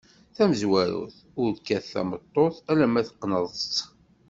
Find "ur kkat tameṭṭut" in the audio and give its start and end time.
1.41-2.55